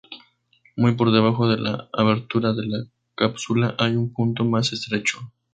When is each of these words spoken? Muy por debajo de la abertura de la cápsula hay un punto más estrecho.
Muy 0.77 0.95
por 0.95 1.11
debajo 1.11 1.47
de 1.47 1.57
la 1.59 1.87
abertura 1.93 2.53
de 2.53 2.65
la 2.65 2.85
cápsula 3.13 3.75
hay 3.77 3.95
un 3.95 4.11
punto 4.11 4.43
más 4.43 4.73
estrecho. 4.73 5.19